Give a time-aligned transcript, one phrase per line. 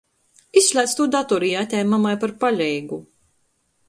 [0.61, 2.99] Izslēdz tū datori i atej mamai par paleigu!